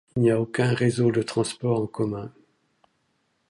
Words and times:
Il 0.15 0.23
n'y 0.23 0.31
a 0.31 0.41
aucun 0.41 0.73
réseau 0.73 1.11
de 1.11 1.21
transports 1.21 1.79
en 1.79 1.85
commun. 1.85 2.31